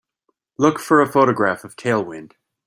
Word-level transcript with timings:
Look 0.57 0.79
for 0.79 0.99
a 0.99 1.05
photograph 1.07 1.63
of 1.63 1.75
Tailwind 1.75 2.31